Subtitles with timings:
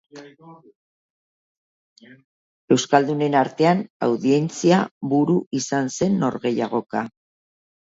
[2.77, 7.07] Euskaldunen artean audientzia-buru izan zen norgehiagoka.